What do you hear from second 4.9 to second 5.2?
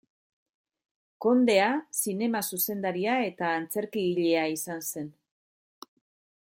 zen.